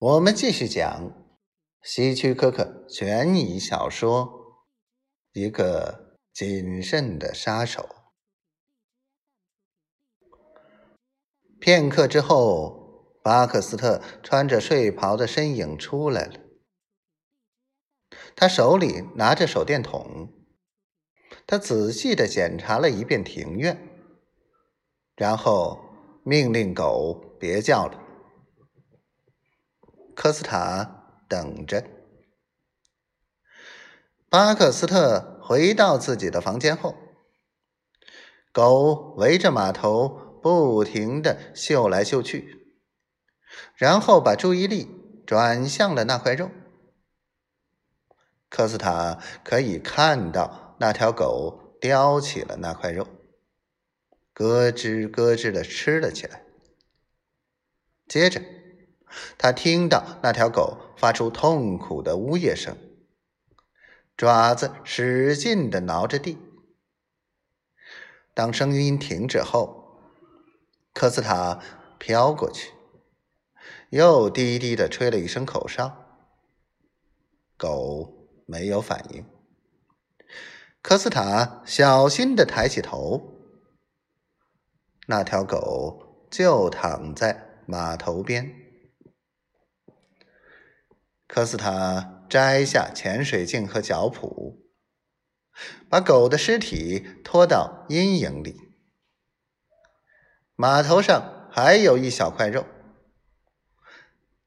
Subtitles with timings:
[0.00, 1.12] 我们继续讲
[1.82, 4.26] 希区柯克悬疑小说
[5.38, 7.86] 《一个谨慎的杀手》。
[11.60, 16.40] 片刻之后，巴克斯特穿着睡袍的身影出来了，
[18.34, 20.32] 他手里拿着手电筒，
[21.46, 23.86] 他仔细的检查了一遍庭院，
[25.14, 25.78] 然后
[26.24, 28.06] 命令狗别叫了。
[30.22, 31.82] 科斯塔等着。
[34.28, 36.94] 巴克斯特回到自己的房间后，
[38.52, 40.10] 狗围着码头
[40.42, 42.76] 不停的嗅来嗅去，
[43.74, 44.90] 然后把注意力
[45.26, 46.50] 转向了那块肉。
[48.50, 53.08] 科斯塔可以看到那条狗叼起了那块肉，
[54.34, 56.44] 咯吱咯吱的吃了起来，
[58.06, 58.59] 接着。
[59.38, 62.76] 他听到那条狗发出痛苦的呜咽声，
[64.16, 66.38] 爪子使劲的挠着地。
[68.34, 69.98] 当声音停止后，
[70.92, 71.60] 科斯塔
[71.98, 72.72] 飘过去，
[73.90, 76.06] 又低低的吹了一声口哨。
[77.56, 79.24] 狗没有反应。
[80.80, 83.34] 科斯塔小心的抬起头，
[85.06, 88.69] 那条狗就躺在码头边。
[91.32, 94.56] 科斯塔摘下潜水镜和脚蹼，
[95.88, 98.56] 把狗的尸体拖到阴影里。
[100.56, 102.66] 码头上还有一小块肉，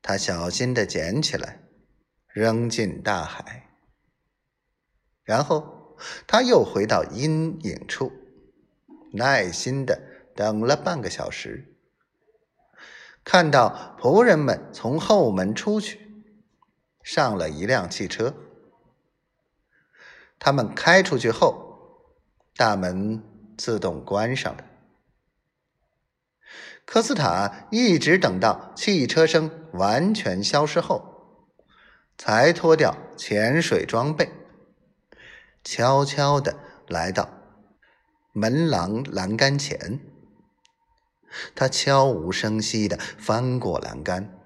[0.01, 1.63] 他小心的捡起来，
[2.27, 3.69] 扔进大海。
[5.23, 5.95] 然后
[6.27, 8.11] 他又回到阴影处，
[9.13, 10.01] 耐心的
[10.35, 11.77] 等了半个小时，
[13.23, 16.02] 看到仆人们从后门出去。
[17.03, 18.33] 上了一辆汽车，
[20.39, 22.15] 他们开出去后，
[22.55, 23.21] 大门
[23.57, 24.63] 自动关上了。
[26.85, 31.49] 科斯塔一直等到汽车声完全消失后，
[32.17, 34.29] 才脱掉潜水装备，
[35.63, 36.57] 悄悄的
[36.87, 37.29] 来到
[38.31, 39.99] 门廊栏杆前。
[41.55, 44.42] 他悄无声息的翻过栏杆。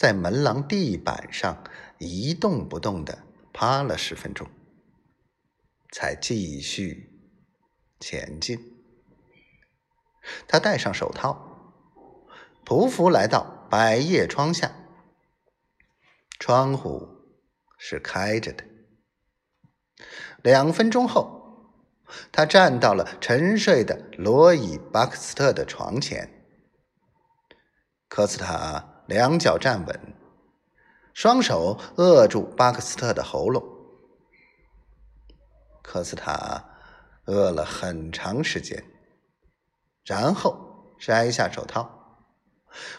[0.00, 1.62] 在门廊地板上
[1.98, 3.22] 一动不动的
[3.52, 4.48] 趴了十分钟，
[5.92, 7.20] 才继续
[8.00, 8.82] 前进。
[10.48, 11.84] 他戴上手套，
[12.64, 14.72] 匍匐来到百叶窗下，
[16.38, 17.06] 窗户
[17.76, 18.64] 是开着的。
[20.42, 21.74] 两分钟后，
[22.32, 26.42] 他站到了沉睡的罗伊·巴克斯特的床前。
[28.08, 28.96] 科斯塔。
[29.10, 30.00] 两脚站稳，
[31.12, 33.60] 双手扼住巴克斯特的喉咙。
[35.82, 36.64] 科斯塔
[37.24, 38.84] 饿了很长时间，
[40.04, 42.20] 然后摘下手套，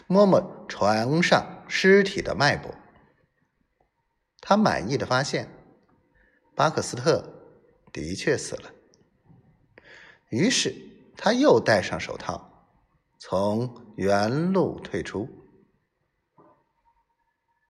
[0.06, 2.74] 摸摸床上尸体的脉搏。
[4.42, 5.48] 他满意的发现，
[6.54, 7.26] 巴克斯特
[7.90, 8.70] 的确死了。
[10.28, 10.74] 于是
[11.16, 12.68] 他又戴上手套，
[13.18, 15.38] 从原路退出。